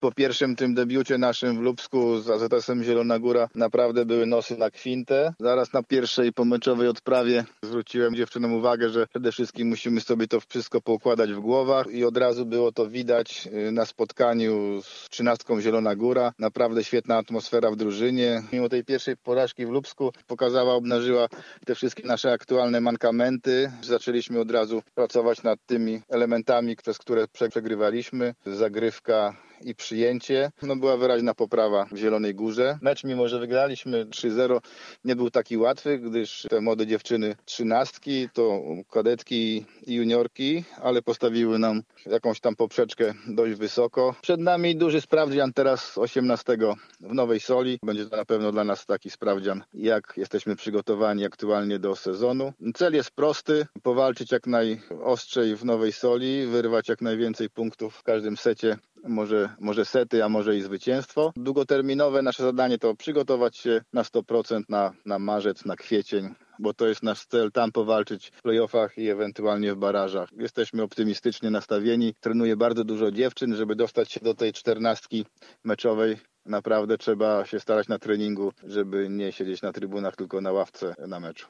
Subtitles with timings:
[0.00, 4.70] Po pierwszym tym debiucie naszym w Lubsku z AZS-em Zielona Góra naprawdę były nosy na
[4.70, 5.34] kwintę.
[5.40, 10.80] Zaraz na pierwszej pomeczowej odprawie zwróciłem dziewczynom uwagę, że przede wszystkim musimy sobie to wszystko
[10.80, 15.96] poukładać w głowach i od razu było to widać y, na spotkaniu z trzynastką Zielona
[15.96, 16.32] Góra.
[16.38, 18.42] Naprawdę świetna atmosfera w drużynie.
[18.52, 21.28] Mimo tej pierwszej porażki w Lubsku pokazała, obnażyła
[21.66, 23.72] te wszystkie nasze aktualne mankamenty.
[23.82, 28.34] Zaczęliśmy od razu pracować nad tymi elementami, przez które przegrywaliśmy.
[28.46, 30.50] Zagrywka i przyjęcie.
[30.62, 32.78] No była wyraźna poprawa w Zielonej Górze.
[32.82, 34.60] Mecz, mimo że wygraliśmy 3-0,
[35.04, 41.58] nie był taki łatwy, gdyż te młode dziewczyny trzynastki to kadetki i juniorki, ale postawiły
[41.58, 44.14] nam jakąś tam poprzeczkę dość wysoko.
[44.22, 46.56] Przed nami duży sprawdzian teraz 18
[47.00, 47.78] w Nowej Soli.
[47.82, 52.52] Będzie to na pewno dla nas taki sprawdzian, jak jesteśmy przygotowani aktualnie do sezonu.
[52.74, 58.36] Cel jest prosty, powalczyć jak najostrzej w Nowej Soli, wyrwać jak najwięcej punktów w każdym
[58.36, 61.32] secie może, może sety, a może i zwycięstwo.
[61.36, 66.86] Długoterminowe nasze zadanie to przygotować się na 100% na, na marzec, na kwiecień, bo to
[66.86, 70.28] jest nasz cel, tam powalczyć w playoffach i ewentualnie w barażach.
[70.32, 72.14] Jesteśmy optymistycznie nastawieni.
[72.20, 75.26] Trenuję bardzo dużo dziewczyn, żeby dostać się do tej czternastki
[75.64, 76.16] meczowej.
[76.46, 81.20] Naprawdę trzeba się starać na treningu, żeby nie siedzieć na trybunach, tylko na ławce na
[81.20, 81.46] meczu.